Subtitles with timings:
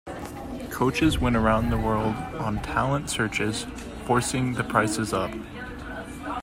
[0.71, 3.65] Coaches went around the world on talent searches,
[4.05, 5.29] forcing the prices up.